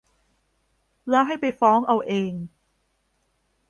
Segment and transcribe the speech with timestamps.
[1.09, 2.33] แล้วให้ไปฟ้องเอาเอง